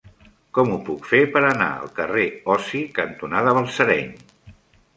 Com 0.57 0.71
ho 0.75 0.77
puc 0.87 1.03
fer 1.09 1.19
per 1.35 1.43
anar 1.49 1.67
al 1.83 1.93
carrer 2.01 2.25
Osi 2.55 2.83
cantonada 2.99 3.57
Balsareny? 3.61 4.13